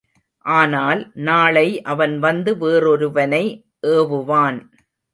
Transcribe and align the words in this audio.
ஆனால், 0.45 1.11
நாளை 1.13 1.81
அவன் 1.81 2.19
வந்து 2.19 2.57
வேறொருவனை 2.57 3.43
ஏவுவான். 3.87 4.59